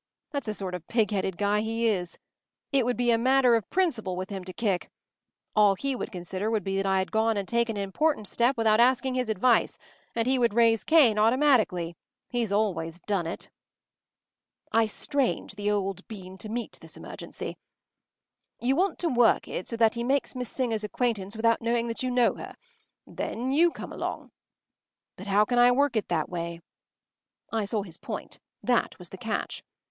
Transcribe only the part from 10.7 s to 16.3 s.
Cain automatically. He’s always done it.” I strained the old